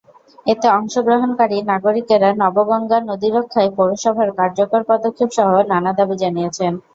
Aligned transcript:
এতে 0.45 0.67
অংশগ্রহণকারী 0.71 1.57
নাগরিকেরা 1.71 2.29
নবগঙ্গা 2.41 2.97
নদী 3.09 3.29
রক্ষায় 3.31 3.71
পৌরসভার 3.77 4.29
কার্যকর 4.39 4.81
পদক্ষেপসহ 4.89 5.49
নানা 5.71 5.91
দাবি 5.97 6.15
জানিয়েছেন। 6.23 6.73